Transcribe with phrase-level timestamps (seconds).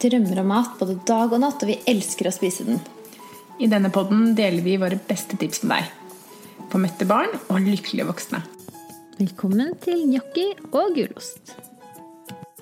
[0.00, 2.80] drømmer om mat både dag og natt, og vi elsker å spise den.
[3.60, 5.90] I denne podden deler vi våre beste tips med deg.
[6.70, 8.40] For møtte barn og lykkelige voksne.
[9.18, 11.52] Velkommen til gnocchi og gulost.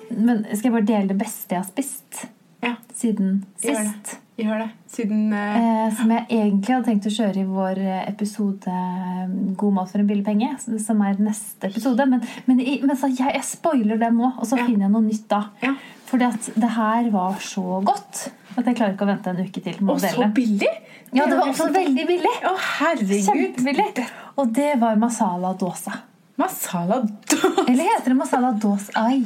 [0.09, 2.23] Men skal jeg bare dele det beste jeg har spist
[2.65, 4.17] Ja, siden gjør det.
[4.41, 4.69] Gjør det.
[4.99, 9.29] Siden eh, Eh, som jeg egentlig hadde tenkt å kjøre i vår eh, episode eh,
[9.57, 10.51] 'God mat for en billig penge',
[10.83, 12.05] som er neste episode.
[12.09, 14.65] Men, men, men så jeg, jeg spoiler den nå, og så Ja.
[14.67, 15.41] finner jeg noe nytt da.
[15.63, 15.73] Ja.
[16.09, 19.75] At det her var så godt at jeg klarer ikke å vente en uke til.
[19.85, 20.33] Og så billig!
[20.33, 20.71] billig!
[21.13, 22.33] Ja, det var også veldig billig.
[22.49, 23.29] Å, herregud!
[23.29, 24.07] Kjempebillig.
[24.41, 25.93] Og det var masala dosa.
[26.39, 27.65] Masala dosa.
[27.67, 28.91] Eller heter det masala dosa?
[29.05, 29.23] Ai.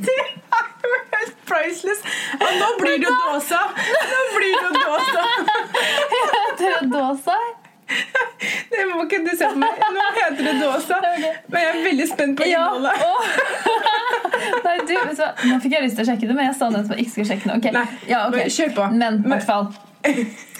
[0.00, 2.02] Det er jo helt priceless.
[2.40, 3.60] Og nå blir det jo dåsa!
[4.10, 5.24] Nå blir det dåsa.
[6.36, 7.36] Heter det dåsa?
[8.70, 9.80] Det må ikke du se på meg.
[9.96, 10.98] Nå heter det dåsa.
[11.02, 12.66] Men jeg er veldig spent på Ja.
[12.66, 12.94] innholdet.
[14.64, 15.30] Nei, du, så.
[15.48, 17.30] Nå fikk jeg lyst til å sjekke det, men jeg sa nettopp jeg ikke skulle
[17.32, 17.56] sjekke det.
[17.58, 17.74] Okay.
[17.76, 18.44] Nei, ja, okay.
[18.44, 18.86] men kjør på.
[19.02, 19.70] Men i hvert fall.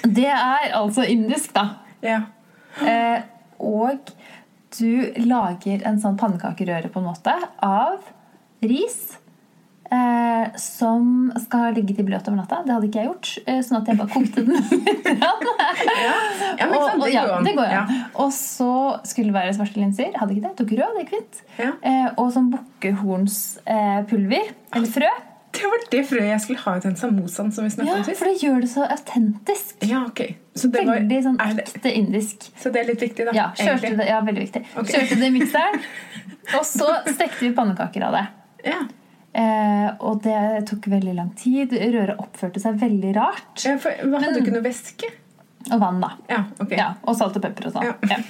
[0.03, 1.67] Det er altså indisk, da.
[2.05, 2.21] Ja.
[2.87, 3.21] Eh,
[3.61, 4.12] og
[4.79, 7.34] du lager en sånn pannekakerøre på en måte
[7.67, 7.99] av
[8.65, 9.01] ris.
[9.91, 12.61] Eh, som skal ligge til bløt over natta.
[12.63, 13.31] Det hadde ikke jeg gjort.
[13.43, 14.55] Eh, sånn at jeg bare kokte den.
[16.61, 17.73] Ja, men ikke sant, og, og, ja, det går an.
[17.73, 17.83] Ja.
[18.23, 18.69] Og så
[19.09, 20.11] skulle det være svarte linser.
[20.19, 20.53] Hadde ikke det.
[20.61, 21.35] Tok rød, gikk fint.
[21.59, 21.71] Ja.
[21.81, 24.45] Eh, og sånn bukkehornspulver.
[24.77, 25.09] eller frø.
[25.51, 28.05] Det var det frøet jeg skulle ha i den samosaen som vi Ja, snakket om
[28.07, 28.19] sist.
[28.21, 29.73] for det gjør det så autentisk.
[29.91, 30.21] Ja, ok.
[30.55, 32.37] Så det, var, Veldig sånn ekte indisk.
[32.61, 33.33] så det er litt viktig, da?
[33.35, 34.63] Ja, kjørte det, ja veldig viktig.
[34.77, 34.93] Okay.
[34.95, 35.77] Kjørte det i mikseren,
[36.61, 38.25] og så stekte vi pannekaker av det.
[38.71, 38.79] Ja.
[39.33, 41.75] Eh, og det tok veldig lang tid.
[41.95, 43.53] Røret oppførte seg veldig rart.
[43.62, 45.11] Ja, for, hva, hadde du ikke noe væske?
[45.70, 46.14] Og vann, da.
[46.31, 46.78] Ja, okay.
[46.81, 47.91] Ja, og salt og pepper og sånn.
[48.11, 48.20] Ja.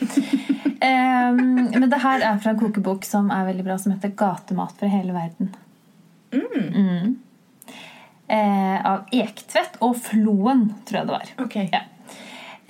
[0.81, 1.41] Em,
[1.75, 4.89] men det her er fra en kokebok som er veldig bra, som heter 'Gatemat fra
[4.89, 5.51] hele verden'.
[6.33, 7.19] Mm.
[8.31, 11.33] Eh, av Ektvedt og Floen, tror jeg det var.
[11.45, 11.57] Ok.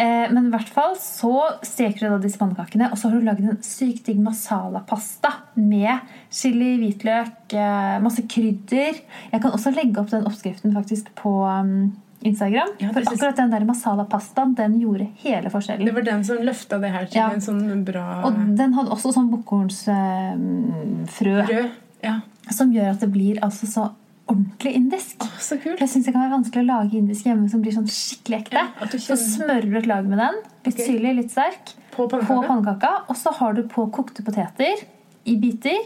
[0.01, 1.31] Eh, men i hvert fall så
[1.67, 6.07] steker du da disse pannekakene, og så har du laget en sykt digg masala-pasta med
[6.33, 8.97] chili, hvitløk, eh, masse krydder.
[9.33, 11.91] Jeg kan også legge opp den oppskriften faktisk på um,
[12.25, 12.73] Instagram.
[12.81, 15.85] Ja, for akkurat den der masala-pastaen den gjorde hele forskjellen.
[15.89, 17.29] Det var den som løfta det her til Ja.
[17.33, 21.71] en sånn bra Og den hadde også sånn bukkhornsfrø, rød.
[22.03, 22.21] Ja.
[22.51, 23.91] som gjør at det blir altså så
[24.31, 25.17] ordentlig indisk.
[25.25, 25.81] Oh, så kult.
[25.83, 28.63] Jeg synes det kan være vanskelig å lage indisk hjemme som blir sånn skikkelig ekte.
[28.63, 30.39] Ja, Så smører du et lag med den.
[30.67, 30.87] Litt okay.
[30.87, 31.75] syrlig, litt sterk.
[31.95, 32.93] På På pannekaka?
[33.11, 34.85] Og så har du på kokte poteter
[35.29, 35.83] i biter.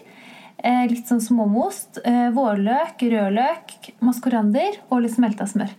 [0.64, 2.00] Eh, litt sånn småmost.
[2.04, 5.72] Eh, vårløk, rødløk, maskorander og litt smelta smør.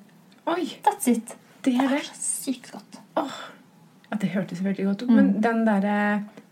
[0.52, 1.36] Oi, That's it.
[1.66, 2.04] det er det.
[2.22, 3.00] Sykt godt.
[3.18, 3.38] Oh.
[4.12, 5.14] ja, det hørtes veldig godt ut.
[5.16, 5.98] Men den derre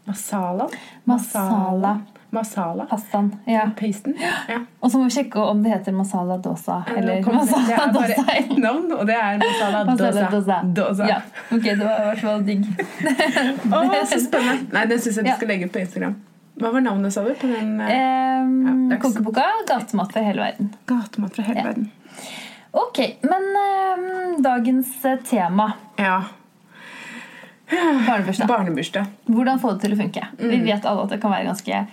[0.07, 0.69] masala
[1.07, 1.97] Masala.
[2.33, 2.85] Masala.
[2.89, 3.27] Pastaen.
[3.45, 3.67] Ja.
[3.77, 4.16] Pasten.
[4.49, 4.57] Ja.
[4.81, 7.59] Og så må vi sjekke om det heter masala dosa eller Masala Dosa.
[7.59, 8.38] det, det er bare dosa.
[8.39, 10.59] ett navn, og det er masala Masala dosa.
[10.81, 11.07] dosa.
[11.11, 11.19] Ja,
[11.51, 12.66] ok, det var i hvert fall digg.
[13.73, 14.69] Å, så spennende.
[14.75, 15.35] Nei, den syns jeg du Ja.
[15.38, 16.16] skal legge ut på Instagram.
[16.61, 17.33] Hva var navnet, sa du?
[17.33, 20.73] på den Um, Ja, det kokeboka 'Gatemat fra hele verden'.
[20.89, 21.63] Gatemat fra hele Ja.
[21.69, 21.91] verden?
[22.73, 26.23] Ok, men um, dagens eh, tema Ja.
[28.07, 28.47] barnebursdag.
[28.47, 29.05] Barnebursdag.
[29.25, 30.27] Hvordan få det til å funke.
[30.38, 30.65] Vi Mm.
[30.65, 31.88] vet alle at det kan være ganske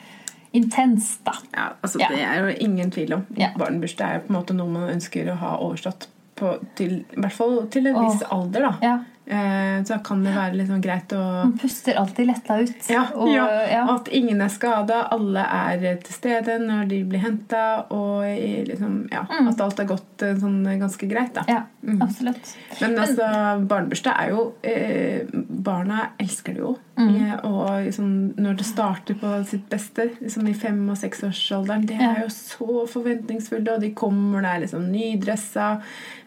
[0.52, 1.20] intenst.
[1.24, 1.34] da.
[1.54, 1.98] Ja, altså.
[1.98, 3.26] Det er jo ingen tvil om.
[3.38, 3.52] Ja.
[3.58, 6.08] Barnebursdag er på en måte noe man ønsker å ha overstått.
[6.40, 8.30] På, til, I hvert fall til en viss Åh.
[8.32, 8.64] alder.
[8.64, 8.94] da Ja,
[9.30, 12.88] Så kan det være sånn greit å Man puster alltid letta ut.
[12.90, 13.84] ja, og, ja, ja.
[13.94, 18.24] At ingen er skada, alle er til stede når de blir henta, og
[18.66, 19.48] liksom, ja, Mm.
[19.52, 21.32] at alt har gått eh, sånn ganske greit.
[21.34, 22.02] da ja Mm.
[22.02, 22.56] absolutt.
[22.80, 23.24] Men altså,
[23.66, 26.76] barnebursdag er jo eh, Barna elsker det jo.
[26.98, 27.14] Mm.
[27.32, 31.96] Eh, og liksom, når det starter på sitt beste, liksom i fem- og seksårsalderen, det
[32.00, 35.80] er jo så forventningsfulle, og de kommer der liksom nydressa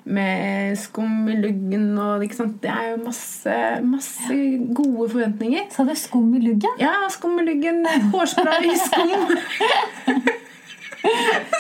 [0.05, 2.57] med skum i luggen og ikke sant?
[2.63, 3.57] Det er jo masse,
[3.87, 4.39] masse
[4.75, 5.69] gode forventninger.
[5.73, 6.75] Sa du skum i luggen.
[6.81, 9.27] Ja, skum i luggen, hårspray i skum.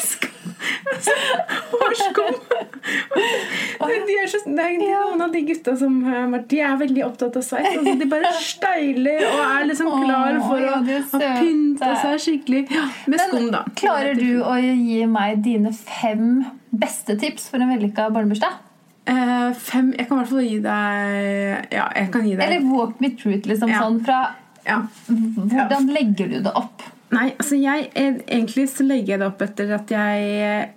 [0.03, 0.29] Skum.
[1.71, 2.35] Hårskum.
[3.83, 5.97] De er så, det er noen av de gutta som
[6.49, 7.67] De er veldig opptatt av sveis.
[7.73, 12.65] Altså, de bare steiler og er liksom klar for å ha pynta seg skikkelig.
[13.11, 13.63] Med skum, da.
[13.79, 18.59] klarer du å gi meg dine fem beste tips for en vellykka barnebursdag?
[19.03, 22.61] Uh, fem Jeg kan i hvert fall gi deg Ja, jeg kan gi deg Eller
[22.71, 23.81] walk me through it, liksom Ja.
[23.83, 24.21] sånn fra
[24.63, 24.77] ja.
[25.09, 26.85] Hvordan legger du det opp?
[27.11, 30.29] Nei, altså jeg Egentlig så legger jeg det opp etter at jeg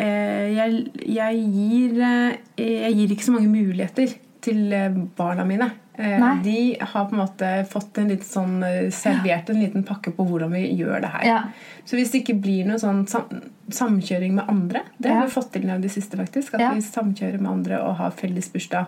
[0.03, 4.17] eh, Jeg, jeg gir eh, Jeg gir ikke så mange muligheter
[4.47, 4.75] til
[5.19, 5.67] barna mine.
[5.99, 6.35] Eh, Nei.
[6.45, 8.61] de har på en måte fått en litt sånn
[8.95, 11.25] servert en liten pakke på hvordan vi gjør det her.
[11.27, 11.39] Ja.
[11.83, 13.03] Så hvis det ikke blir noe sånn
[13.73, 16.55] samkjøring med andre Det har vi fått til nå i det siste, faktisk.
[16.55, 18.87] At vi samkjører med andre og har felles bursdag.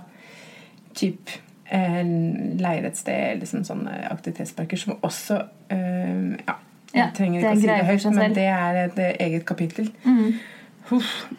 [0.94, 1.30] Typ
[1.70, 2.04] eh,
[2.58, 5.40] leier et sted, liksom sånne aktivitetsparker som også
[5.74, 6.54] eh, Ja,
[6.94, 9.90] Ja, trenger er ikke å si det høyt, men det er et eh, eget kapittel.
[10.04, 10.38] Mm.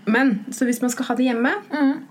[0.06, 2.03] Men så hvis man skal ha det hjemme, Mm.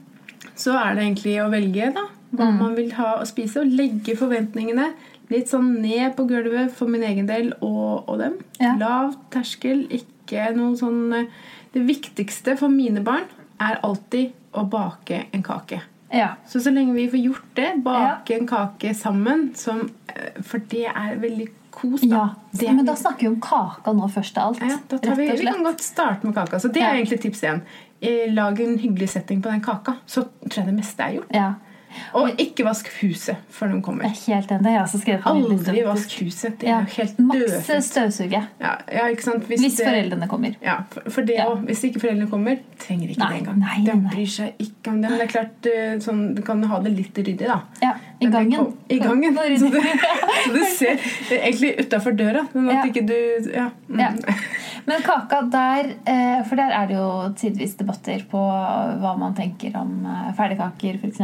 [0.58, 2.02] så er det egentlig å velge da,
[2.34, 4.88] hva man vil ha å spise, og legge forventningene
[5.30, 8.34] litt sånn ned på gulvet for min egen del og, og dem.
[8.58, 8.75] Ja.
[8.80, 10.18] Lav terskel, ikke
[10.56, 11.25] noe sånn eh,
[11.72, 13.25] Det viktigste for mine barn
[13.60, 15.80] er alltid å bake en kake.
[16.12, 16.28] Ja.
[16.48, 20.86] Så så lenge vi får gjort det, bake en kake sammen, som, eh, for det
[20.88, 22.00] er veldig kos.
[22.00, 22.06] Da.
[22.08, 22.28] ja.
[22.52, 24.60] Det Men da snakker vi om kaka nå først av alt.
[24.60, 26.56] ja, da tar vi, vi kan godt starte med kaka.
[26.58, 26.88] Så det Ja.
[26.90, 27.60] er egentlig tips igjen.
[28.00, 31.30] Eh, Lag en hyggelig setting på den kaka, så tror jeg det meste er gjort.
[31.34, 31.54] Ja.
[32.14, 34.05] Og ikke vask huset før de kommer.
[34.05, 34.73] Er helt enig.
[34.73, 35.23] Jeg også skrevet.
[35.26, 36.58] Aldri vask huset.
[36.61, 36.79] Det er Ja.
[36.81, 38.43] jo helt Maks støvsuge.
[38.61, 39.44] Ja, ja, ikke sant?
[39.49, 40.55] Hvis det- foreldrene kommer.
[40.62, 41.49] Ja, for, for det Ja.
[41.55, 43.58] Hvis ikke foreldrene kommer, trenger ikke Nei, det engang.
[43.58, 45.11] nei, De bryr seg ikke om det.
[45.11, 47.61] Men det er klart, eh, sånn, du kan ha det litt ryddig, da.
[47.82, 48.73] Ja, I gangen.
[48.90, 49.35] I gangen.
[49.58, 49.82] Så det,
[50.44, 50.99] så du ser
[51.32, 52.46] er egentlig utafor døra.
[52.55, 52.90] Men at Ja.
[52.93, 53.70] ikke du Ja.
[53.88, 53.99] mm.
[54.00, 54.12] Ja.
[54.88, 57.08] Men kaka der eh, For der er det jo
[57.38, 58.40] tidvis debatter på
[59.02, 61.20] hva man tenker om eh, ferdigkaker f.eks.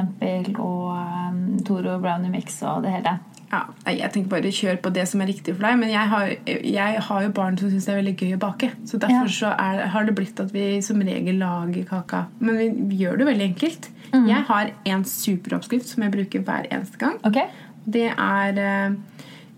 [0.59, 3.17] Og eh, Toro brownie mix og det hele.
[3.55, 5.77] Ja, jeg tenker bare kjør på det som er riktig for deg.
[5.79, 8.71] Men jeg har, jeg har jo barn som syns det er veldig gøy å bake.
[8.89, 9.35] Så derfor Ja.
[9.37, 12.25] så er, har det blitt at vi som regel lager kaka.
[12.41, 13.91] Men vi, vi gjør det veldig enkelt.
[14.15, 14.27] Mm.
[14.33, 17.17] Jeg har en superoppskrift som jeg bruker hver eneste gang.
[17.31, 17.47] Okay.
[17.87, 18.99] Det er eh,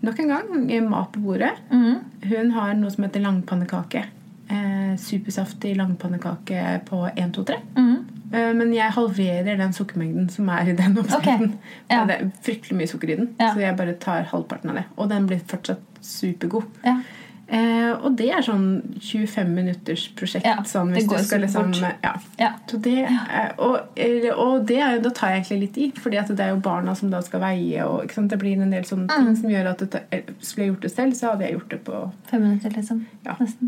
[0.01, 1.51] nok en gang eh, mat på bordet.
[1.71, 1.95] Mm.
[2.29, 4.05] Hun har noe som heter langpannekake.
[4.49, 7.57] Eh, supersaftig langpannekake på 1, 2, 3.
[7.75, 7.97] Mm.
[8.33, 11.53] Eh, Men jeg halverer den sukkermengden som er i den oppskriften.
[11.57, 11.91] Okay.
[11.91, 12.05] ja.
[12.07, 13.53] Det er fryktelig mye sukker i den, Ja.
[13.53, 14.85] så jeg bare tar halvparten av det.
[14.97, 16.63] Og den blir fortsatt supergod.
[16.85, 16.99] Ja.
[17.47, 18.65] Eh, og det er sånn
[18.99, 20.43] 25 minutters prosjekt.
[20.49, 21.69] Ja, sånn, hvis du skal liksom,
[22.03, 22.11] ja.
[22.41, 22.49] ja.
[22.73, 23.95] Det, eh, og,
[24.35, 27.13] og det er, da tar jeg egentlig litt i, fordi det er jo barna som
[27.13, 27.85] da skal veie.
[27.87, 28.11] Og?
[28.11, 29.35] Det blir en del sånne ting Mm.
[29.39, 31.79] som gjør at det eh, Skulle jeg gjort det selv, så hadde jeg gjort det
[31.87, 33.05] på Fem minutter, liksom.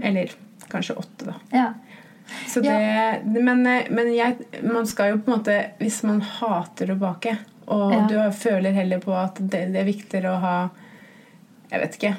[0.03, 0.35] Eller
[0.69, 1.39] kanskje åtte, da.
[1.55, 1.69] Ja.
[2.51, 2.75] Så det,
[3.25, 7.37] men eh, men jeg, man skal jo på en måte Hvis man hater å bake,
[7.71, 10.55] og du føler heller på at det, det er viktigere å ha
[11.71, 12.13] Jeg vet ikke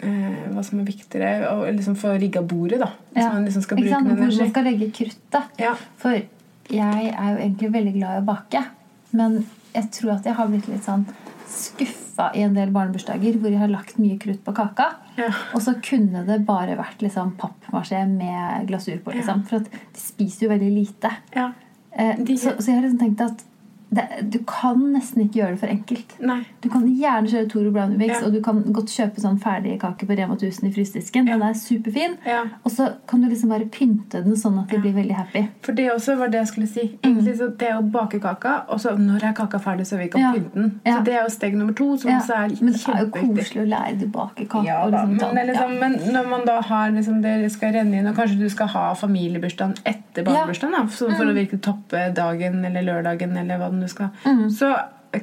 [0.00, 1.50] eh, hva som er viktigere.
[1.52, 2.90] Å liksom få rigga bordet, da.
[3.16, 3.32] Ja.
[3.32, 5.52] man liksom skal bruke Hvor man skal legge kruttet.
[5.62, 5.74] Ja.
[6.02, 8.64] For jeg er jo egentlig veldig glad i å bake.
[9.12, 11.06] Men jeg tror at jeg har blitt litt sånn
[11.46, 14.88] skuffa i en del barnebursdager hvor jeg har lagt mye krutt på kaka.
[15.16, 15.28] Ja.
[15.54, 19.14] Og så kunne det bare vært liksom pappmasjé med glasur på.
[19.14, 19.44] Liksom.
[19.48, 21.12] For de spiser jo veldig lite.
[21.36, 21.52] ja.
[21.96, 23.44] Eh, De- så, så jeg har liksom tenkt at
[23.88, 24.02] det,
[24.32, 26.14] du kan nesten ikke gjøre det for enkelt.
[26.20, 26.40] Nei.
[26.60, 28.26] Du kan gjerne kjøre Toro Brownie Mix, Ja.
[28.26, 31.26] og du kan godt kjøpe sånn ferdig kake på Rema 1000 i frysdisken.
[31.26, 32.16] Den er superfin.
[32.26, 32.42] Ja.
[32.64, 35.44] Og så kan du liksom bare pynte den sånn at de blir veldig happy.
[35.62, 36.98] For det også var det jeg skulle si.
[37.04, 40.20] Egentlig så Det å bake kaka, og så når er kaka ferdig, så vi kan
[40.20, 40.32] Ja.
[40.34, 40.80] pynte den.
[40.84, 42.18] Så det er jo steg nummer to, som Ja.
[42.18, 44.64] også er Men det er jo koselig å lære de bake kake.
[44.66, 48.06] Ja liksom men, det liksom, men når man da har liksom, dere skal renne inn,
[48.06, 52.64] og kanskje du skal ha familiebursdagen etter barnebursdagen, da, så for å virkelig toppe dagen
[52.64, 54.08] eller lørdagen, eller hva det nå skal,
[54.52, 54.72] så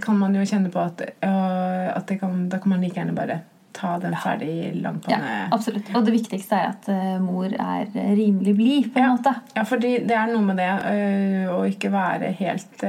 [0.02, 3.14] kan man jo kjenne på at, uh, at det kan, da kan man like gjerne
[3.18, 3.42] bare
[3.74, 5.18] ta den ferdig langpanne.
[5.18, 5.90] ja, absolutt.
[5.98, 9.14] Og det viktigste er at uh, mor er rimelig blid, på en Ja.
[9.16, 9.34] måte.
[9.58, 12.84] Ja, fordi det er noe med det uh, å ikke være helt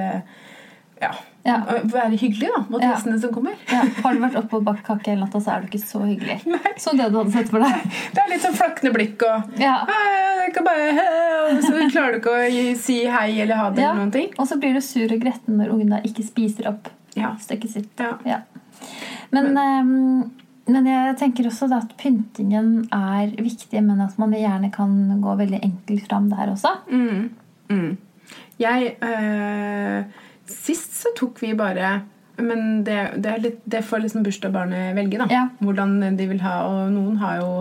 [1.00, 1.10] ja,
[1.44, 1.58] Ja.
[1.92, 2.94] være hyggelig da, mot Ja.
[2.94, 3.52] gjestene som kommer.
[3.68, 6.00] Ja, har du vært oppe og bakt kake hele natta, så er du ikke så
[6.06, 6.38] hyggelig.
[6.80, 7.82] Som det du hadde sett for deg.
[8.14, 9.74] Det er litt sånn flakne blikk og Ja.
[9.88, 11.04] «Hei, kan bare,
[11.60, 14.30] så klarer du ikke å si hei eller ha det eller noen ting.
[14.38, 17.34] Og så blir du sur og gretten når ungen da ikke spiser opp Ja.
[17.40, 18.00] stykket sitt.
[18.00, 18.16] Ja.
[18.24, 18.40] Ja.
[19.32, 20.30] Men, ehm,
[20.66, 25.60] men jeg tenker også at pyntingen er viktig, men at man gjerne kan gå veldig
[25.62, 26.72] enkelt fram der også.
[26.90, 27.30] Mm.
[27.68, 27.96] Mm.
[28.58, 30.04] Jeg øh,
[30.50, 32.02] Sist så tok vi bare
[32.36, 35.28] Men det, det, litt, det får liksom bursdagsbarnet velge, da.
[35.32, 35.44] Ja.
[35.64, 36.56] Hvordan de vil ha.
[36.68, 37.52] Og noen har jo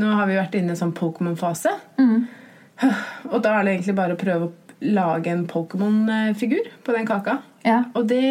[0.00, 1.70] Nå har vi vært inne i en sånn Pokémon-fase.
[2.02, 2.24] Mm.
[3.30, 7.36] Og da er det egentlig bare å prøve å lage en Pokémon-figur på den kaka.
[7.62, 7.84] Ja.
[7.94, 8.24] Og det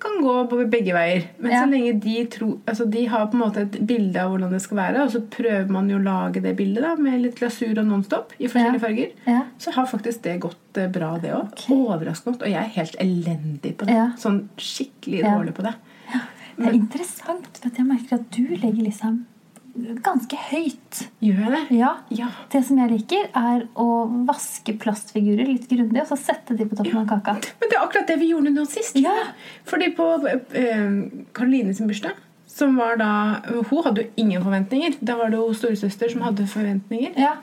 [0.00, 1.24] kan gå på begge veier.
[1.38, 1.62] Men Ja.
[1.64, 4.60] så lenge de, tro, altså de har på en måte et bilde av hvordan det
[4.62, 7.78] skal være, og så prøver man jo å lage det bildet da, med litt glasur
[7.78, 8.86] og Nonstop i forskjellige Ja.
[8.86, 9.42] farger, Ja.
[9.58, 11.52] så har faktisk det gått eh, bra, det òg.
[11.52, 11.76] Okay.
[11.76, 12.42] Overraskende godt.
[12.42, 14.12] Og jeg er helt elendig på det.
[14.18, 15.74] Sånn skikkelig dårlig på det.
[16.56, 17.46] Det er interessant.
[17.58, 19.24] for at Jeg merker at du legger liksom
[19.74, 21.00] ganske høyt.
[21.24, 21.62] Gjør det?
[21.74, 21.90] Ja.
[22.14, 22.28] Ja.
[22.52, 23.88] Det som jeg liker, er å
[24.28, 27.36] vaske plastfigurer litt grundig og så sette de på toppen av kaka.
[27.60, 28.98] Men det er akkurat det vi gjorde nå sist.
[29.00, 29.16] Ja.
[29.68, 30.86] Fordi på eh,
[31.34, 32.20] Karoline sin bursdag
[32.54, 35.00] som var da, Hun hadde jo ingen forventninger.
[35.02, 37.16] Da var det jo storesøster som hadde forventninger.
[37.18, 37.34] Ja.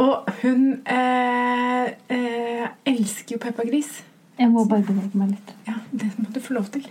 [0.00, 3.98] Og hun eh, eh, elsker jo Peppa Gris.
[4.40, 5.52] Jeg må bare bevege meg litt.
[5.68, 6.86] Ja, det må du få lov til.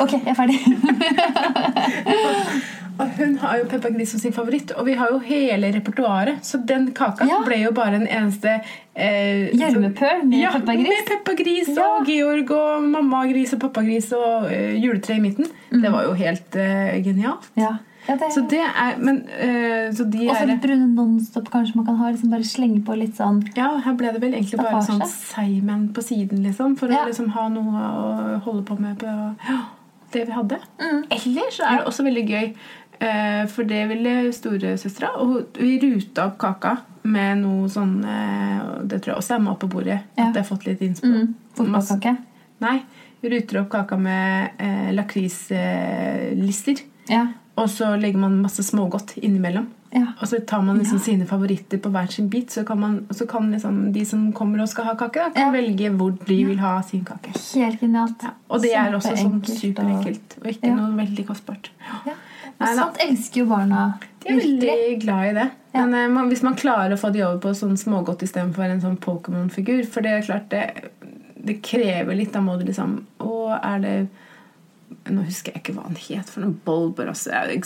[0.00, 0.56] Ok, jeg er ferdig.
[2.98, 6.44] Og hun har jo Peppa Gris som sin favoritt, og vi har jo hele repertoaret.
[6.46, 7.40] Så den kaka Ja.
[7.44, 8.60] ble jo bare en eneste
[8.94, 10.88] eh, Gjørmepøl med ja, Peppa Gris.
[10.92, 11.88] Med Peppa Gris Ja.
[11.98, 15.46] og Georg og mamma Gris og pappa Gris og uh, juletre i midten.
[15.72, 17.50] Det var jo helt uh, genialt.
[17.58, 17.72] Ja.
[18.06, 21.74] ja det, Så det er Men eh, Så de og så er brune Nonstop kanskje
[21.76, 22.10] man kan ha.
[22.14, 25.00] Liksom bare slenge på litt sånn Ja, her ble det vel egentlig bare Staffasje.
[25.00, 26.76] sånn seigmenn på siden, liksom.
[26.78, 27.02] For Ja.
[27.02, 29.06] å liksom ha noe å holde på med på
[29.48, 29.58] ja,
[30.12, 30.60] det vi hadde.
[30.78, 31.00] Mm.
[31.10, 32.54] Eller så er det også veldig gøy,
[33.50, 35.14] for det ville storesøstera.
[35.20, 39.60] Og vi ruta opp kaka med noe sånn eh, Det tror jeg også er mat
[39.60, 40.00] på bordet.
[40.16, 40.28] Ja.
[40.28, 41.14] At jeg har fått litt innspill.
[41.20, 42.16] mm, fotballkake.
[42.64, 42.78] Nei,
[43.20, 46.84] vi ruter opp kaka med eh, lakrislister.
[47.04, 47.26] Ja.
[47.60, 49.66] og så legger man masse smågodt innimellom.
[49.94, 50.06] Ja.
[50.18, 52.50] Og så tar man liksom sine favoritter på hver sin bit.
[52.50, 55.52] Så kan, man, så kan liksom de som kommer og skal ha kake, da, kan
[55.54, 57.34] velge hvor de vil ha sin kake.
[57.54, 58.24] Helt genialt.
[58.24, 58.32] Ja.
[58.48, 60.38] Og det er også sånn superenkelt.
[60.40, 61.70] Og ikke noe veldig kostbart.
[62.08, 62.16] Ja.
[62.58, 62.72] Da.
[62.78, 63.84] sånt elsker jo barna.
[64.22, 65.48] De er veldig glad i det.
[65.74, 65.86] Ja.
[65.86, 68.82] Men eh, man, hvis man klarer å få de over på sånn smågodt istedenfor en
[68.84, 70.90] sånn Pokémon-figur For det er klart det,
[71.36, 72.32] det krever litt.
[72.34, 73.96] Da må du liksom Å, er det
[75.04, 77.10] Nå husker jeg ikke hva han het for noen Bulber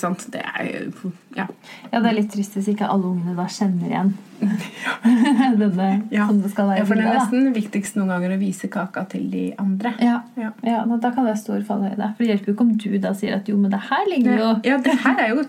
[0.02, 0.24] sant?
[0.32, 0.88] Det er
[1.36, 1.44] Ja.
[1.92, 4.10] Ja, det er litt trist hvis ikke alle ungene da kjenner igjen
[5.60, 6.26] denne Ja.
[6.26, 7.52] som det skal være ja, for det er nesten da.
[7.60, 9.94] viktigst noen ganger å vise kaka til de andre.
[10.02, 10.20] Ja.
[10.36, 10.50] Ja.
[10.66, 12.10] ja, da- kan det være stor fallhøyde.
[12.16, 14.38] For det hjelper jo ikke om du da sier at jo, men det her ligger
[14.42, 15.46] jo Ja, det her er jo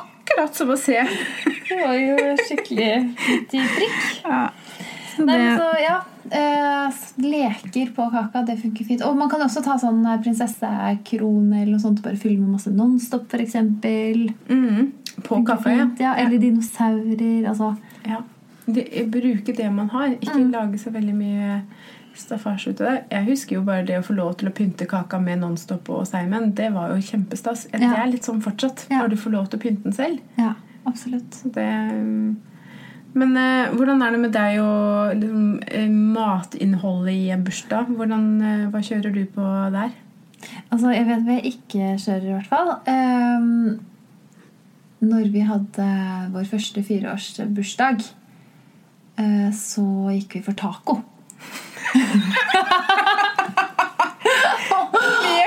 [0.00, 0.98] akkurat som å se.
[1.68, 2.16] Det var jo
[2.48, 2.90] skikkelig
[3.28, 4.02] litt i prikk.
[4.24, 4.42] Ja.
[5.16, 6.00] Så Nei, men så ja
[6.32, 6.92] eh,
[7.22, 9.02] Leker på kaka, det funker fint.
[9.02, 12.02] Og man kan også ta sånn eh, prinsessekrone eller noe sånt.
[12.04, 13.54] Bare fylle med masse Nonstop, f.eks.
[14.48, 14.92] mm,
[15.22, 15.88] på kaffe, ja.
[15.98, 16.14] ja.
[16.16, 17.46] Eller dinosaurer.
[17.48, 17.74] Altså.
[18.06, 18.22] ja.
[18.66, 20.08] De, bruke det man har.
[20.20, 20.50] Ikke Mm.
[20.50, 21.60] lage så veldig mye
[22.16, 23.04] staffasje ut av det.
[23.12, 26.06] Jeg husker jo bare det å få lov til å pynte kaka med Nonstop og
[26.08, 26.52] Seimen.
[26.56, 27.66] Det var jo kjempestas.
[27.70, 27.92] Det Ja.
[28.02, 30.18] er litt sånn fortsatt, når du får lov til å pynte den selv.
[30.38, 30.54] Ja,
[30.86, 31.42] absolutt.
[31.44, 32.36] Det, mm.
[33.16, 37.88] Men eh, hvordan er det med deg og liksom, eh, matinnholdet i en bursdag?
[37.96, 39.94] Hvordan, eh, hva kjører du på der?
[40.70, 42.70] Altså, jeg vet hva jeg ikke kjører, i hvert fall.
[42.86, 43.80] Um,
[45.06, 45.86] når vi hadde
[46.34, 48.04] vår første fireårsbursdag,
[49.20, 51.00] uh, så gikk vi for taco.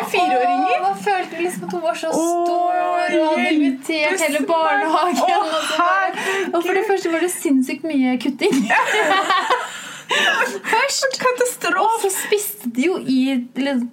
[0.09, 0.77] Fireåringer?
[0.83, 2.75] Da følte vi liksom at hun var så stor
[3.19, 5.23] og hadde invitert hele barnehagen.
[5.25, 6.09] Åh, og, så bare,
[6.59, 8.53] og for det første var det sinnssykt mye kutting.
[10.09, 11.17] Først.
[11.79, 13.19] Og så spiste de jo i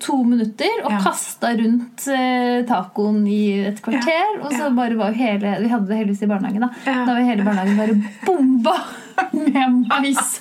[0.01, 1.01] to minutter og Ja.
[1.05, 4.41] kasta rundt eh, tacoen i et kvarter.
[4.41, 6.61] Og så bare var hele Vi hadde det heldigvis i barnehagen.
[6.65, 7.05] Da Ja.
[7.05, 8.77] Da var hele barnehagen bare bomba
[9.33, 10.39] med mais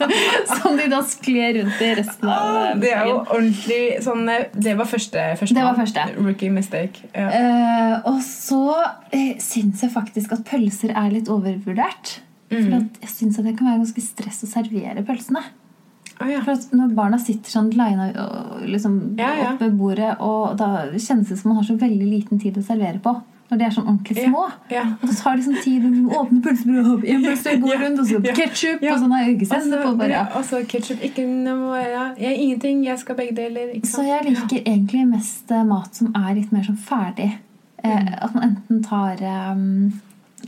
[0.60, 4.48] som de da skler rundt i resten av eh, Det er jo ordentlig sånn eh,
[4.54, 6.06] Det var første, første Det var første.
[6.20, 7.10] Rookie mistake.
[7.16, 7.28] Ja.
[7.40, 8.64] Eh, og så
[9.12, 12.18] eh, syns jeg faktisk at pølser er litt overvurdert.
[12.52, 12.58] Mm.
[12.58, 15.44] For at jeg syns det kan være ganske stress å servere pølsene.
[16.16, 16.42] Å, ja.
[16.46, 18.10] For at Når barna sitter sånn lina
[18.64, 19.54] liksom, Ja, ja.
[19.54, 22.66] opp ved bordet, og da kjennes det som man har så veldig liten tid å
[22.66, 23.18] servere på.
[23.52, 24.44] Når de er sånn ordentlig små.
[24.74, 24.84] Ja.
[25.04, 27.80] Og så tar de sånn tid å åpne pølsebrød, og en pølse går Ja.
[27.84, 28.94] rundt, og så ketsjup, Ja.
[28.96, 31.00] og sånn ikke Og så ketsjup.
[31.06, 32.14] Ikke noe ja.
[32.18, 32.84] jeg, Ingenting.
[32.86, 33.76] Jeg skal begge deler.
[33.86, 37.36] Så jeg liker egentlig mest eh, mat som er litt mer sånn ferdig.
[37.84, 39.22] Eh, at man enten tar
[39.54, 39.94] um,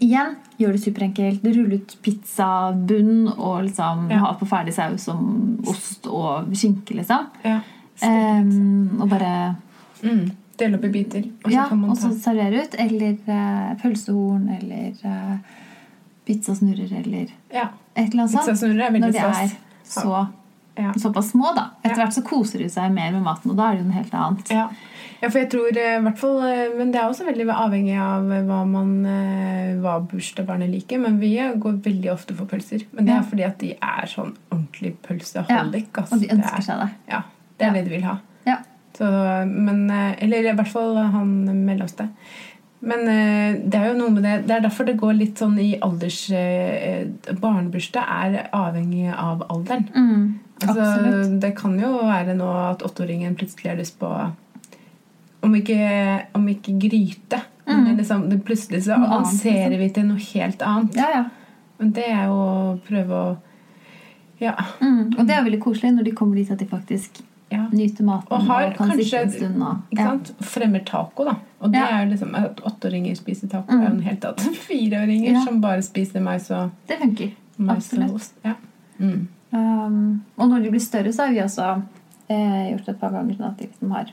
[0.02, 1.44] Igjen, gjør det superenkelt.
[1.56, 4.18] Rull ut pizzabunn og liksom Ja.
[4.18, 7.26] ha på ferdig saus som ost og skinke, liksom.
[7.46, 7.60] Ja.
[8.02, 9.56] Eh, og bare
[10.04, 10.32] Mm.
[10.58, 11.24] Dele opp i biter.
[11.44, 12.76] Og så Ja, kan man og så servere ut.
[12.82, 15.38] Eller uh, pølsehorn eller uh,
[16.26, 17.70] pizzasnurrer eller ja.
[17.94, 18.62] et eller annet sånt.
[18.66, 19.52] Når de er
[19.88, 20.28] så,
[20.78, 20.92] Ja.
[20.94, 21.70] såpass små, da.
[21.84, 23.98] Etter hvert så koser de seg mer med maten, og da er det jo noe
[23.98, 24.52] helt annet.
[24.54, 24.68] Ja.
[25.22, 26.36] ja, for jeg tror eh, i hvert fall
[26.78, 28.92] Men det er også veldig avhengig av hva man
[29.82, 31.00] hva bursdagsbarnet liker.
[31.02, 32.86] Men vi går veldig ofte for pølser.
[32.92, 35.90] Men det er fordi at de er sånn ordentlig pølseholdik.
[35.96, 36.90] Ja, Og de er- ønsker seg det.
[37.14, 37.22] Ja,
[37.58, 38.18] det er det de vil ha.
[38.98, 39.08] Så,
[39.46, 41.34] men, eh, eller i hvert fall han
[41.66, 42.08] mellomste.
[42.80, 45.56] Men eh, det er jo noe med det Det er derfor det går litt sånn
[45.58, 47.08] i alders eh,
[47.42, 49.88] Barnebursdag er avhengig av alderen.
[49.96, 50.28] Mm,
[50.58, 50.86] Altså,
[51.38, 54.10] det kan jo være nå at åtteåringen plutselig har lyst på
[55.46, 55.78] om ikke,
[56.34, 57.38] om ikke gryte,
[57.68, 59.04] Men liksom, det plutselig så Mm.
[59.06, 60.96] Avanserer vi til noe helt annet.
[60.98, 61.24] Ja, ja.
[61.78, 63.38] Men det er jo å prøve å
[64.42, 64.54] Ja.
[64.82, 65.14] Mm.
[65.20, 67.68] Og det er veldig koselig når de kommer dit at de faktisk ja.
[67.72, 69.64] nyte maten Og og, kan kanskje, sitte en stund.
[69.64, 70.32] Og, sant?
[70.42, 71.36] Fremmer taco, da.
[71.62, 71.86] Og det Ja.
[71.98, 75.42] er jo liksom At åtteåringer spiser taco, er jo en helt annen Fireåringer Ja.
[75.46, 77.32] som bare spiser mais og, Det funker.
[77.58, 78.14] mais og Absolutt.
[78.16, 78.34] ost.
[78.46, 78.54] Ja.
[79.00, 79.28] Mm.
[79.54, 81.82] Um, og når de blir større, så har vi også
[82.30, 84.10] eh, gjort det et par ganger sånn at de liksom har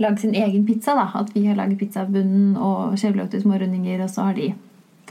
[0.00, 0.94] lagd sin egen pizza.
[0.94, 4.34] da At vi har laget pizza av bunnen og skjevløkte små rundinger, og så har
[4.34, 4.54] de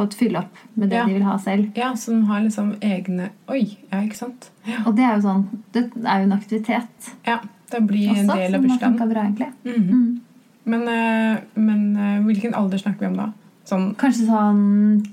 [0.02, 1.06] fått fylle opp med det Ja.
[1.08, 1.72] de vil ha selv.
[1.78, 4.50] ja, som har liksom egne Oi, ja, ikke sant?
[4.68, 4.82] Ja.
[4.86, 7.40] Og det er jo sånn Det er jo en aktivitet ja
[7.72, 8.98] det blir en også del av bursdagen.
[9.10, 9.48] bra, egentlig.
[9.64, 9.92] Mhm.
[9.92, 10.20] Mm.
[10.66, 13.30] Men, eh, men eh, hvilken alder snakker vi om da?
[13.66, 15.06] Sånn Kanskje sånn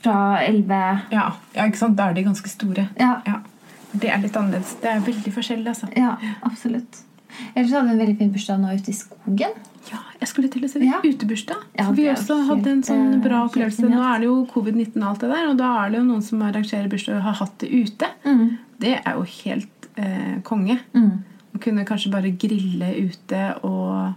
[0.00, 1.96] fra 11 Ja, ja ikke sant?
[1.98, 2.88] Da er de ganske store.
[2.98, 3.40] Ja, Ja.
[3.94, 4.72] Det er litt annerledes.
[4.80, 5.86] Det er veldig forskjellig, altså.
[5.96, 7.02] ja absolutt.
[7.54, 9.52] Ellers hadde vi en veldig fin bursdag nå ute i skogen.
[9.90, 11.00] Ja, jeg skulle til å si Ja.
[11.04, 11.62] utebursdag.
[11.78, 13.88] Ja, vi også hadde en sånn eh, bra opplevelse.
[13.90, 16.22] Nå er det jo covid-19 og alt det der, og da er det jo noen
[16.22, 18.08] som arrangerer bursdag og har hatt det ute.
[18.24, 18.58] Mm.
[18.80, 20.78] Det er jo helt eh, konge.
[20.94, 21.10] Mm.
[21.54, 24.14] Man kunne kanskje bare grille ute, og,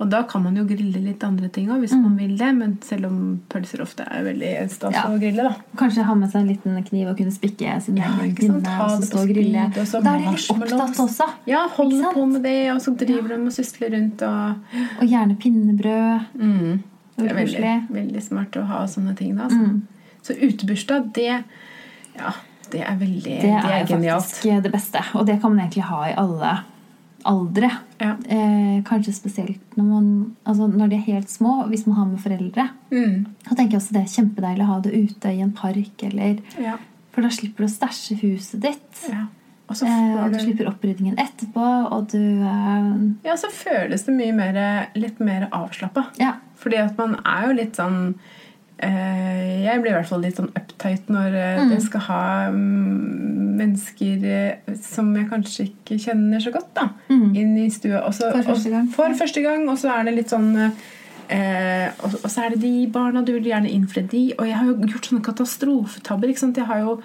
[0.00, 2.48] og da kan man jo grille litt andre ting òg, hvis man vil det.
[2.58, 5.04] Men selv om pølser ofte er veldig stas Ja.
[5.06, 5.54] å grille, da.
[5.78, 8.56] Kanskje ha med seg en liten kniv og kunne spikke sin Ja, egen pinne.
[8.80, 9.64] Og så det stå og grille.
[9.70, 11.28] og så Da er de litt opptatt også.
[11.46, 14.56] Ja, holde på med det, og så driver de og sysler rundt og
[15.00, 16.26] Og gjerne pinnebrød.
[16.40, 16.82] mm.
[17.16, 19.36] Det er Veldig veldig, smart å ha sånne ting.
[19.36, 19.58] Da, altså.
[19.62, 19.82] Mm.
[20.22, 21.44] Så utebursdag, det
[22.18, 22.32] Ja,
[22.70, 24.24] det er veldig Det er genialt.
[24.24, 24.98] faktisk det beste.
[25.14, 26.58] Og det kan man egentlig ha i alle
[27.24, 27.70] aldre.
[28.00, 28.16] Ja.
[28.28, 30.08] Eh, kanskje spesielt når, man,
[30.44, 32.68] altså når de er helt små, hvis man har med foreldre.
[32.90, 33.26] Mm.
[33.48, 36.02] Så tenker jeg også det er kjempedeilig å ha det ute i en park.
[36.02, 36.76] Eller, Ja.
[37.12, 39.08] for da slipper du å stæsje huset ditt.
[39.10, 39.26] ja.
[39.66, 41.68] Og så Eh, og du slipper oppryddingen etterpå.
[41.92, 42.90] Og du eh,
[43.24, 46.10] Ja, så føles det mye mer, litt mer avslappa.
[46.20, 46.34] Ja.
[46.60, 48.14] Fordi at man er jo litt sånn
[48.84, 51.70] Jeg blir i hvert fall litt sånn uptight når mm.
[51.72, 52.22] jeg skal ha
[52.52, 57.34] mm, mennesker eh, som jeg kanskje ikke kjenner så godt, da, Mm.
[57.36, 58.02] inn i stua.
[58.08, 58.88] Også, For første gang.
[58.88, 59.68] Og, for første gang.
[59.68, 63.32] Og så er det litt sånn eh, og, og så er det de barna du
[63.36, 64.24] vil gjerne innfri de.
[64.38, 66.28] Og jeg har jo gjort sånne katastrofetabber.
[66.32, 66.60] ikke sant?
[66.60, 66.98] Jeg har jo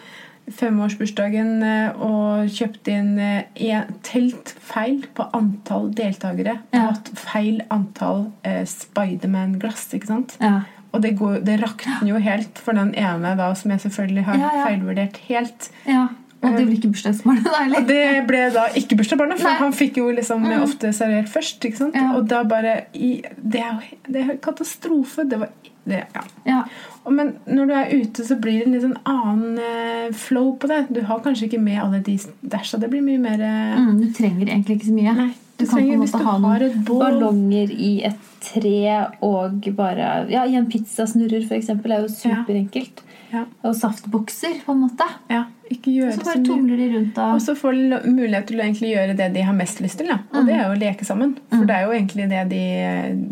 [0.49, 6.59] femårsbursdagen eh, og kjøpt inn eh, en, telt feil på antall deltakere.
[6.73, 9.89] Og hatt feil antall eh, Spiderman-glass.
[9.93, 10.37] ikke sant?
[10.41, 10.59] ja.
[10.93, 14.39] Og det, går, det rakner jo helt for den ene da, som jeg selvfølgelig har
[14.41, 14.65] Ja, ja.
[14.67, 15.69] feilvurdert helt.
[15.87, 16.07] ja.
[16.39, 17.51] Og det ble ikke bursdagsbarnet, da?
[17.51, 17.81] Og Eller?
[17.89, 19.57] det ble da ikke bursdagsbarnet, for Nei.
[19.59, 21.65] han fikk jo liksom ofte servert først.
[21.67, 21.97] ikke sant?
[21.99, 22.13] Ja.
[22.15, 23.09] Og da bare i,
[23.43, 23.81] det er
[24.23, 25.25] jo katastrofe.
[25.27, 25.49] Det var
[25.83, 26.23] det, ja.
[26.47, 26.61] Ja.
[27.03, 30.53] Og Men når du er ute, så blir det en litt sånn annen eh, flow
[30.61, 30.85] på det.
[30.95, 32.79] Du har kanskje ikke med alle de dæsja.
[32.79, 35.17] Det blir mye mer eh, Mm, du trenger egentlig ikke så mye.
[35.19, 40.25] Nei, du du kan på en måte ha noen ballonger i et tre og bare
[40.31, 43.03] Ja, i en pizzasnurrer, eksempel, er jo superenkelt.
[43.29, 43.43] Ja.
[43.67, 45.05] Og saftbokser, på en måte.
[45.29, 47.35] ja, ikke gjøre Så bare tumler de rundt av...
[47.35, 50.07] og så får de mulighet til å egentlig gjøre det de har mest lyst til.
[50.09, 50.17] Da.
[50.33, 50.47] Og Mm.
[50.47, 51.35] det er jo å leke sammen.
[51.51, 52.63] For det er jo egentlig det de,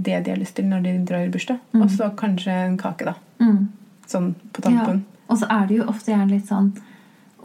[0.05, 1.57] det de har lyst til når de drar i bursdag.
[1.73, 3.15] Og så kanskje en kake, da.
[3.41, 3.67] mm.
[4.07, 4.69] Sånn på ja.
[4.69, 5.05] tampen.
[5.29, 6.69] Og så er det jo ofte gjerne litt sånn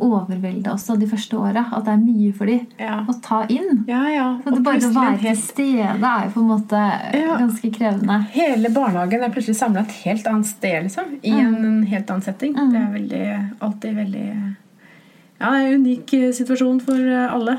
[0.03, 1.63] overvelda også de første åra.
[1.73, 3.85] At det er mye for dem Ja, å ta inn.
[3.89, 4.03] ja.
[4.13, 4.27] ja.
[4.45, 6.83] For det bare å være til stede er jo på en måte
[7.43, 8.19] ganske krevende.
[8.35, 10.83] Hele barnehagen er plutselig samla et helt annet sted.
[10.89, 11.55] liksom I Mm.
[11.65, 12.55] en, helt annen setting.
[12.55, 13.25] Det er veldig,
[13.61, 14.27] alltid veldig
[15.41, 17.59] Ja, det er en unik eh, situasjon for alle.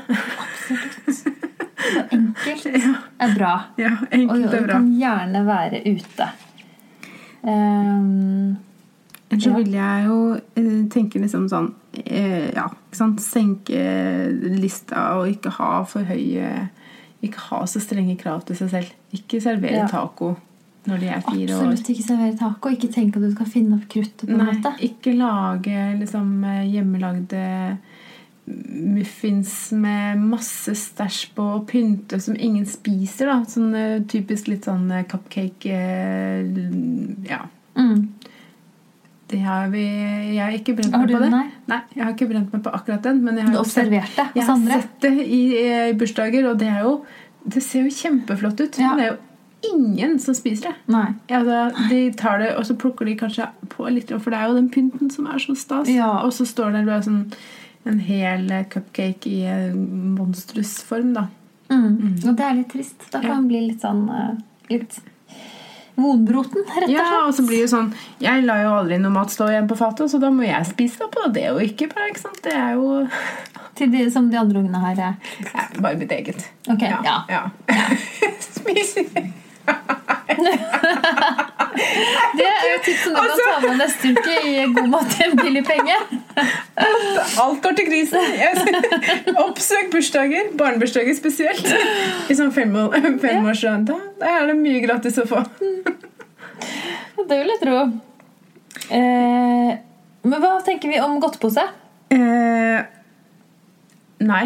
[1.84, 2.66] Så enkelt
[3.20, 3.54] er bra.
[3.76, 6.28] ja, Og er du og du kan gjerne være ute.
[7.42, 8.56] Um,
[9.30, 9.56] så Ja.
[9.56, 11.74] vil jeg jo eh, tenke liksom sånn eh,
[12.54, 13.20] Ja, ikke sant.
[13.20, 13.82] Senke
[14.60, 16.68] lista og ikke ha for høye
[17.24, 18.90] Ikke ha så strenge krav til seg selv.
[19.16, 19.86] Ikke servere Ja.
[19.88, 20.34] taco
[20.86, 21.62] når de er fire år.
[21.72, 22.68] absolutt ikke servere taco.
[22.68, 24.26] Ikke tenk at du skal finne opp kruttet.
[24.26, 24.74] på en Nei, måte.
[24.84, 27.78] ikke lage liksom eh, hjemmelagde
[28.46, 33.30] muffins med masse stæsj på og pynte som ingen spiser.
[33.30, 36.44] da Sånn eh, typisk litt sånn eh, cupcake eh,
[37.30, 37.46] Ja.
[37.76, 38.08] Mm.
[39.34, 41.28] Det har vi Jeg har ikke brent Har meg på det.
[41.34, 41.44] Nei?
[41.72, 43.20] Nei, jeg har ikke brent meg på akkurat den.
[43.26, 43.92] Men jeg har, sett,
[44.38, 46.96] jeg har sett det i, i bursdager, og det er jo
[47.44, 48.78] Det ser jo kjempeflott ut.
[48.80, 48.92] Ja.
[48.94, 49.22] Men det er jo
[49.74, 51.04] ingen som spiser det.
[51.28, 51.58] Da,
[51.90, 54.70] de tar det, og så plukker de kanskje på litt, for det er jo den
[54.72, 55.90] pynten som er så stas.
[55.92, 56.10] Ja.
[56.24, 57.22] Og så står det bare sånn
[57.84, 61.26] en hel eh, cupcake i monstrus monstrusform, da.
[61.72, 62.14] Mm.
[62.28, 63.10] Og det er litt trist.
[63.10, 63.34] Da kan Ja.
[63.40, 64.34] man bli litt sånn eh,
[64.70, 64.96] Litt
[65.96, 66.90] vonbroten, rett og slett.
[66.96, 69.76] Ja, og så blir det sånn Jeg lar jo aldri noe mat stå igjen på
[69.78, 72.40] fatet, så da må jeg spise opp, og det er jo ikke bra, ikke sant?
[72.44, 73.06] Det er jo
[73.78, 75.00] Til de, som de andre ungene her.
[75.02, 75.14] eh.
[75.50, 76.44] Ja, bare mitt eget.
[76.70, 77.16] Ok, ja.
[77.28, 77.40] ja.
[78.54, 79.08] Spiser
[82.38, 85.30] Det er jo tips som du kan ta med neste uke i God mat til
[85.30, 85.96] en billig penge.
[87.42, 89.36] Alt går til krisen.
[89.44, 91.66] Oppsøk bursdager, barnebursdager spesielt.
[92.30, 92.74] I sånn fem-
[93.24, 93.86] femårsrand.
[93.90, 95.44] Da, da er det mye gratis å få.
[97.24, 97.78] Det vil jeg tro.
[98.90, 99.70] Eh,
[100.24, 101.64] men hva tenker vi om godtepose?
[102.14, 102.82] Eh,
[104.24, 104.44] nei.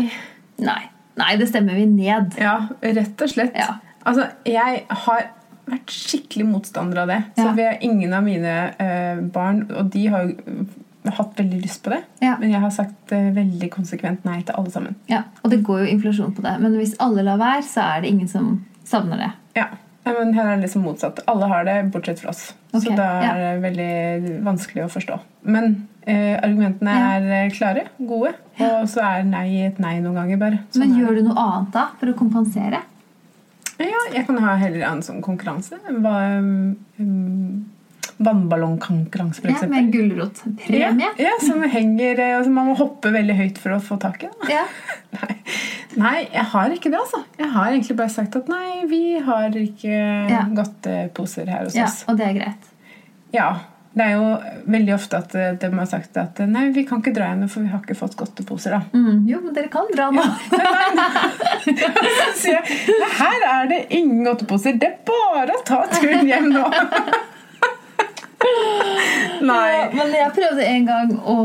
[0.62, 0.80] Nei.
[1.18, 2.36] Nei, det stemmer vi ned.
[2.38, 3.56] Ja, rett og slett.
[3.58, 3.78] Ja.
[4.06, 5.24] Altså, jeg har
[5.68, 7.18] vært skikkelig motstander av det.
[7.36, 7.54] Så Ja.
[7.56, 10.66] vi har ingen av mine eh, barn, og de har jo
[11.16, 12.02] hatt veldig lyst på det.
[12.24, 12.36] Ja.
[12.40, 14.96] Men jeg har sagt uh, veldig konsekvent nei til alle sammen.
[15.10, 16.54] Ja, Og det går jo inflasjon på det.
[16.60, 19.30] Men hvis alle lar være, så er det ingen som savner det.
[19.60, 19.68] Ja.
[20.08, 21.20] Men her er det liksom motsatt.
[21.28, 22.54] Alle har det, bortsett fra oss.
[22.72, 22.80] Okay.
[22.86, 25.18] så da er det veldig vanskelig å forstå.
[25.52, 25.74] Men
[26.08, 27.08] uh, argumentene Ja.
[27.18, 30.60] er eh, klare, gode, og så er nei et nei noen ganger, bare.
[30.72, 32.80] Sånn Men gjør du noe annet da for å kompensere?
[33.78, 35.76] Ja, jeg kan ha heller en sånn konkurranse.
[35.86, 37.68] Hva, um,
[38.18, 40.80] Vannballongkonkurranse, for Ja, med gulrotpremie?
[40.80, 40.88] Ja,
[41.22, 44.30] ja, som henger og altså Man må hoppe veldig høyt for å få tak i.
[44.50, 44.64] Ja.
[45.18, 45.34] Nei.
[45.96, 47.22] nei, jeg har ikke det, altså.
[47.38, 49.94] Jeg har egentlig bare sagt at nei, vi har ikke
[50.28, 50.42] Ja.
[50.54, 52.02] godteposer her hos ja, oss.
[52.10, 52.68] og det er greit.
[53.34, 53.48] Ja.
[53.98, 54.26] Det er jo
[54.70, 57.64] veldig ofte at eh, de har sagt at nei, vi kan ikke dra igjen for
[57.64, 58.70] vi har ikke fått godteposer.
[58.76, 58.80] da.
[58.92, 60.22] Mm, jo, men dere kan dra nå.
[62.38, 66.52] Sier jeg nei, her er det ingen godteposer, det er bare å ta turen hjem
[66.52, 66.66] nå.
[69.50, 69.70] Nei.
[69.78, 71.38] Ja, men jeg prøvde en gang å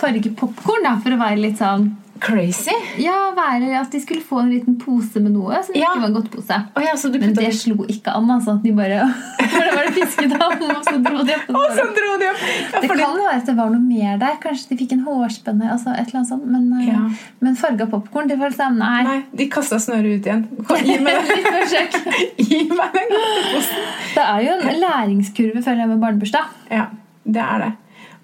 [0.00, 2.72] farge popkorn for å være litt sånn Crazy.
[3.02, 5.90] Ja, være at de skulle få en liten pose med noe som Ja.
[5.92, 6.56] ikke var en godtepose.
[6.76, 8.30] Oh, ja, så Men det slo ikke an.
[8.30, 8.54] altså.
[8.62, 9.00] De bare,
[9.52, 11.50] For det var det fiskedam, og så dro de opp.
[11.50, 12.42] Og så dro de opp.
[12.72, 14.36] Ja, det kan jo være at det var noe mer der.
[14.42, 15.70] Kanskje de fikk en hårspenne.
[15.72, 16.46] altså et eller annet sånt.
[16.46, 17.02] Men, eh, Ja.
[17.40, 19.02] men farga popkorn, det var sånn Nei.
[19.04, 20.44] Nei, de kasta snøret ut igjen.
[20.86, 21.44] Gi meg den,
[22.38, 23.88] gi meg den godteposen.
[24.14, 26.44] Det er jo en læringskurve føler jeg med barnebursdag.
[26.70, 26.86] Ja,
[27.24, 27.72] det er det.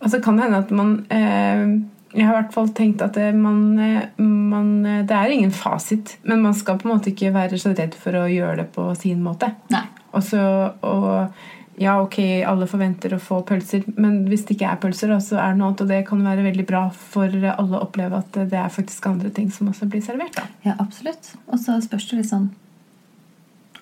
[0.02, 1.66] Og så kan det hende at man eh,
[2.12, 3.79] Jeg har i hvert fall tenkt at det, man,
[4.20, 4.70] man
[5.09, 8.18] Det er ingen fasit, men man skal på en måte ikke være så redd for
[8.20, 9.48] å gjøre det på sin måte.
[9.72, 9.87] Nei.
[10.12, 10.42] Og så
[10.85, 11.33] og
[11.81, 15.55] ja, ok, alle forventer å få pølser, men hvis det ikke er pølser, så er
[15.55, 15.85] det noe annet.
[15.85, 19.33] Og det kan være veldig bra for alle å oppleve at det er faktisk andre
[19.35, 20.37] ting som også blir servert.
[20.37, 20.44] da.
[20.66, 21.33] Ja, absolutt.
[21.48, 22.51] Og så spørs det litt sånn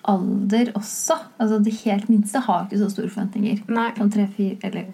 [0.07, 1.19] alder også.
[1.37, 3.61] Altså det helt minste har ikke så store forventninger.
[3.69, 3.91] Nei.
[3.99, 4.89] Sånn tre-fire eller.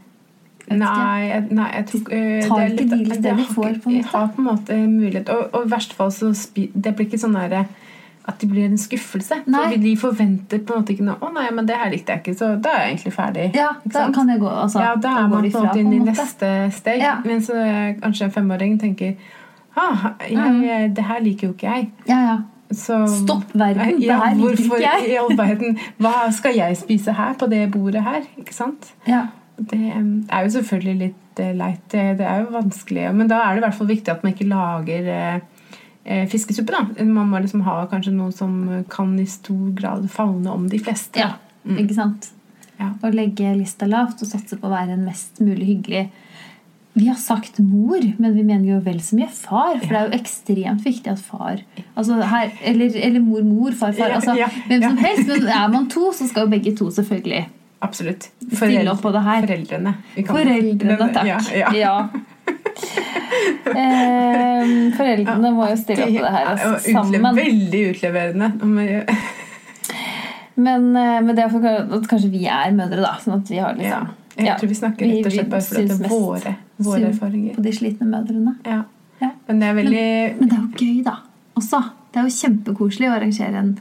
[0.67, 3.89] Nei, jeg, nei, jeg tror uh, Tar er ikke de litt det de får, på
[3.89, 4.09] en måte?
[4.11, 7.69] har på en måte mulighet Og, i verste fall så Det blir ikke sånn der
[8.27, 9.35] at det blir en skuffelse.
[9.47, 9.61] Nei.
[9.71, 12.23] For de forventer på en måte ikke noe 'Å nei, men det her likte jeg
[12.23, 13.45] ikke', så da er jeg egentlig ferdig.
[13.55, 14.49] Ja, da kan jeg gå.
[14.49, 16.99] Altså, ja, da er går man på en måte inn i neste steg.
[16.99, 17.13] Ja.
[17.23, 19.15] Men så eh, kanskje en femåring tenker
[19.77, 20.93] ah, jeg, Mm.
[20.93, 21.89] Det her liker jo ikke jeg.
[22.07, 22.37] Ja, ja.
[22.71, 25.11] Så, Stopp verden, det her liker ikke jeg.
[25.11, 28.21] i all verden Hva skal jeg spise her, på det bordet her?
[28.37, 28.93] Ikke sant?
[29.07, 29.27] ja.
[29.57, 31.81] Det er jo selvfølgelig litt eh, leit.
[31.89, 33.07] Det, er jo vanskelig.
[33.17, 35.39] Men da er det i hvert fall viktig at man ikke lager eh,
[36.05, 36.75] eh, fiskesuppe.
[36.75, 37.05] da.
[37.05, 41.23] Man må liksom ha kanskje noe som kan i stor grad favne om de fleste.
[41.23, 41.35] ja.
[41.67, 42.29] Ikke sant?
[42.77, 42.93] Ja.
[43.03, 46.03] Å legge lista lavt og satse på å være en mest mulig hyggelig
[46.93, 49.81] Vi har sagt mor, men vi mener jo vel så mye far.
[49.81, 51.59] For det er jo ekstremt viktig at far
[51.97, 54.13] altså her, eller, eller mor, mor, far, far.
[54.13, 55.27] Ja, Altså, ja, hvem som helst.
[55.27, 57.43] Men er man to, så skal jo begge to selvfølgelig
[57.79, 58.29] Absolutt.
[58.51, 59.45] stille opp på det her.
[59.47, 59.93] Foreldrene.
[60.25, 61.27] Foreldrene, takk.
[61.27, 61.73] Ja, ja.
[61.75, 61.97] Ja.
[63.67, 67.35] Eh, foreldrene må jo stille opp på det her altså, sammen.
[67.37, 68.47] Veldig utleverende.
[68.63, 69.05] Men-
[70.55, 73.11] Men, eh, det er for at kanskje vi er mødre, da.
[73.21, 73.99] Sånn at vi har Ja.
[73.99, 77.05] liksom Jeg tror vi snakker rett og slett vi for at det er våre, våre
[77.11, 77.55] erfaringer.
[77.55, 78.55] på de slitne mødrene.
[78.65, 78.83] Ja.
[79.21, 79.31] Ja.
[79.47, 81.15] Men det er veldig Men det er jo gøy, da.
[81.57, 81.83] Også.
[82.11, 83.79] Det er jo kjempekoselig å arrangere en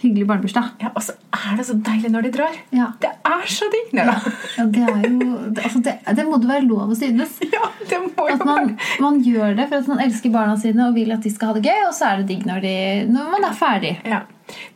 [0.00, 0.70] hyggelig barnebursdag.
[0.80, 2.56] ja, Og så er det så deilig når de drar.
[2.74, 2.90] Ja.
[3.02, 3.92] Det er så digg!
[3.96, 4.16] Ja.
[4.56, 7.38] Ja, det er jo det, altså det, det må det være lov å synes.
[7.54, 10.88] Ja, det må jo At man, man gjør det for at man elsker barna sine
[10.88, 12.74] og vil at de skal ha det gøy, og så er det digg når, de,
[13.10, 13.94] når man er ferdig.
[14.08, 14.22] Ja.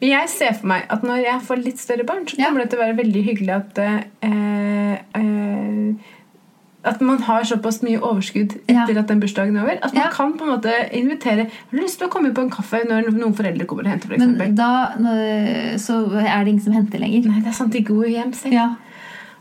[0.01, 2.69] Men jeg ser for meg at når jeg får litt større barn, så kommer det
[2.73, 3.97] til å være veldig hyggelig at eh,
[4.29, 5.25] eh,
[6.85, 8.83] At man har såpass mye overskudd Ja.
[8.85, 9.79] etter at den bursdagen er over.
[9.83, 10.11] At man Ja.
[10.13, 13.09] kan på en måte invitere Har du lyst til å komme på en kaffe når
[13.13, 14.09] noen foreldre kommer og henter?
[14.09, 14.93] For Men da
[15.79, 17.27] så er det ingen som henter lenger.
[17.29, 18.53] Nei, det er sant, de går jo hjem selv.
[18.53, 18.75] Ja.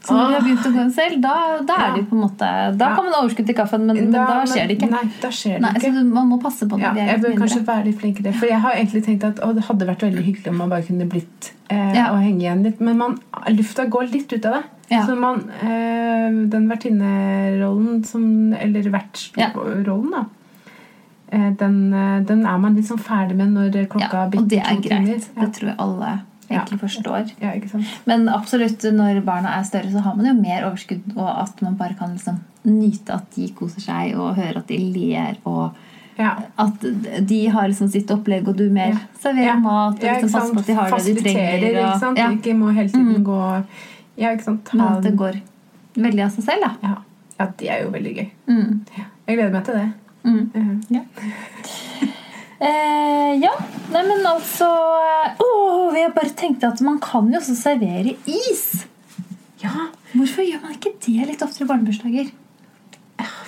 [0.03, 2.15] Så når vi har begynt å gå inn selv, da, da er det jo på
[2.17, 2.95] en måte Da Ja.
[2.95, 4.89] kan man ha overskudd til kaffen, men, men da skjer det ikke.
[4.91, 5.91] Nei, da skjer det Nei, ikke.
[5.95, 8.19] så Man må passe på når Ja, de er jeg bør kanskje være litt flink
[8.19, 8.33] i det.
[8.35, 10.83] For jeg har egentlig tenkt at å, det hadde vært veldig hyggelig om man bare
[10.89, 12.09] kunne blitt eh, Ja.
[12.11, 12.81] og henge igjen litt.
[12.81, 13.15] Men man,
[13.55, 14.63] lufta går litt ut av det.
[14.91, 15.05] Ja.
[15.07, 20.25] Så man, eh, den vertinnerollen som Eller vertsrollen, da.
[21.31, 24.75] Eh, den, eh, den er man liksom ferdig med når klokka Ja, og det er
[24.75, 25.05] to timer.
[25.07, 25.29] greit.
[25.35, 25.41] Ja.
[25.45, 26.11] Det tror jeg alle
[26.61, 27.31] egentlig forstår.
[27.41, 27.85] Ja, ikke sant?
[28.05, 31.75] Men absolutt, når barna er større, så har man jo mer overskudd, og at man
[31.79, 35.73] bare kan liksom nyte at de koser seg, og høre at de ler, og
[36.17, 36.35] Ja.
[36.59, 36.79] at
[37.27, 38.97] de har liksom sitt opplegg, og du mer Ja.
[39.19, 41.59] serverer mat, og liksom ikke passer på at de har det de trenger.
[41.59, 41.79] trenger.
[41.79, 42.17] ikke sant?
[42.17, 43.63] ja, Ikke må hele tiden gå
[44.17, 44.73] Ja, ikke sant?
[44.73, 45.39] men at det går
[45.95, 46.95] veldig av seg selv, da.
[47.39, 47.45] ja.
[47.57, 48.29] det er jo veldig gøy.
[48.47, 48.85] Mm.
[49.27, 49.93] Jeg gleder meg til det.
[50.23, 50.51] Mm.
[50.55, 50.83] Mhm.
[50.89, 51.01] Ja.
[52.63, 53.52] Eh, ja.
[53.93, 54.67] Nei, men altså
[55.43, 58.86] oh, Jeg bare tenkte at man kan jo også servere is.
[59.63, 62.32] Ja, Hvorfor gjør man ikke det litt oftere i barnebursdager?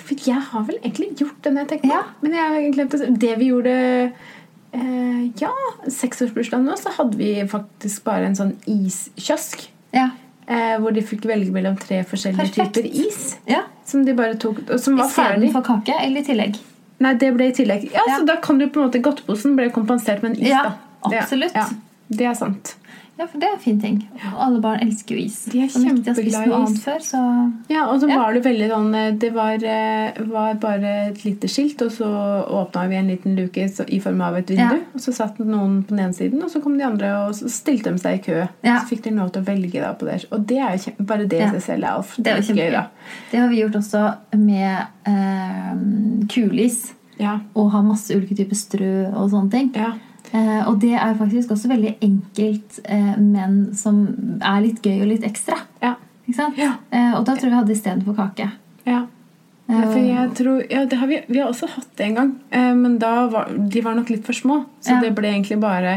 [0.06, 2.02] for jeg har vel egentlig gjort det når jeg tenker på Ja.
[2.22, 3.72] Men jeg har glemt si Det vi gjorde
[4.76, 5.50] eh, Ja,
[5.90, 9.66] seksårsbursdagen nå, så hadde vi faktisk bare en sånn iskiosk.
[9.96, 10.10] Ja.
[10.46, 12.78] Eh, hvor de fikk velge mellom tre forskjellige Perfekt.
[12.78, 13.36] typer is.
[13.50, 13.64] ja.
[13.86, 15.48] Som de bare tok, og som var ferdig.
[15.50, 16.60] Istedenfor kake eller i tillegg?
[16.98, 17.90] Nei, det ble i tillegg.
[17.92, 18.18] Ja, Ja.
[18.18, 20.48] Så da kan du på en måte Godteposen ble kompensert med en is.
[20.48, 21.10] Ja, da.
[21.20, 21.52] Absolutt.
[21.54, 21.66] Ja,
[22.08, 22.76] det er sant.
[23.18, 23.94] Ja, for det er en fin ting.
[24.34, 25.38] Og alle barn elsker jo is.
[25.48, 26.82] De er Som ikke de har spist kjempeglad i is.
[26.84, 27.20] før, så
[27.72, 28.18] Ja, og så Ja.
[28.20, 32.04] var det veldig sånn eh, Det var, eh, var bare et lite skilt, og så
[32.50, 33.56] åpna vi en liten luke
[33.88, 34.60] i form av et vindu.
[34.76, 34.80] Ja.
[34.94, 37.48] Og så satt noen på den ene siden, og så kom de andre, og så
[37.48, 38.48] stilte de seg i kø.
[38.62, 38.80] Ja.
[38.80, 40.26] Så fikk de lov til å velge da på det.
[40.30, 42.70] Og det er jo kjempe, bare det i seg selv er alt det er gøy,
[42.72, 42.86] da.
[43.30, 46.92] Det har vi gjort også med eh, kulis.
[47.18, 47.38] Ja.
[47.56, 49.72] Og ha masse ulike typer strø og sånne ting.
[49.74, 49.94] Ja.
[50.32, 54.02] Eh, og det er faktisk også veldig enkelt, eh, men som
[54.40, 55.58] er litt gøy og litt ekstra.
[55.82, 55.94] Ja.
[56.58, 56.72] Ja.
[56.90, 58.50] Eh, og da tror jeg vi hadde istedenfor kake.
[58.86, 59.04] ja.
[59.66, 63.00] Jeg tror, ja, det har vi, vi har også hatt det en gang, eh, men
[63.02, 64.60] var, de var nok litt for små.
[64.80, 65.96] Så det ble egentlig bare,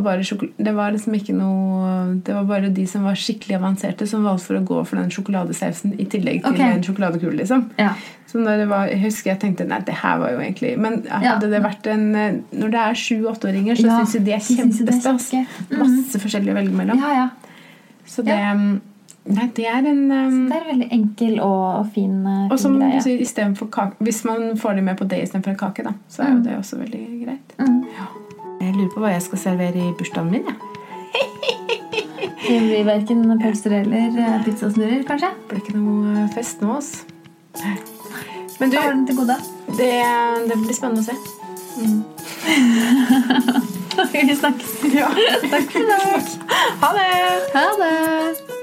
[0.00, 0.18] var
[0.56, 4.46] Det var liksom ikke noe Det var bare de som var skikkelig avanserte, som valgte
[4.46, 6.72] for å gå for den sjokoladesausen i tillegg til okay.
[6.76, 7.36] en sjokoladekule.
[7.36, 7.70] liksom.
[7.78, 7.92] Ja.
[8.26, 11.04] Så når det var, jeg husker jeg tenkte nei, det her var jo egentlig Men
[11.06, 11.20] Ja.
[11.34, 12.10] hadde det vært en
[12.52, 15.30] Når det er sju-åtteåringer, så Ja, syns jeg de er jo det kjempestas.
[15.70, 15.78] Mm.
[15.78, 16.98] Masse forskjellig å velge mellom.
[16.98, 17.28] ja, ja.
[18.06, 18.56] Så det ja.
[19.24, 22.58] Nei, det er en um, Det er en veldig enkel og fin, eh, Og fin
[22.58, 23.00] som du greie.
[23.00, 26.42] sier, kake, Hvis man får dem med på det istedenfor kake, da, så er jo
[26.44, 27.56] det også veldig greit.
[27.58, 27.84] Mm.
[28.64, 30.44] Jeg lurer på hva jeg skal servere i bursdagen min.
[30.48, 30.54] Ja.
[32.44, 35.30] Det blir verken pølser eller eh, pizzasnurrer, kanskje?
[35.36, 36.96] Det blir ikke noe fest nå, altså.
[38.60, 38.76] Men du,
[39.78, 39.92] det,
[40.50, 41.14] det blir spennende å se.
[44.12, 44.70] Vi snakkes.
[44.94, 45.08] Ja.
[45.54, 46.20] Takk for i dag.
[46.84, 47.08] Ha det!
[47.54, 48.53] Ha det.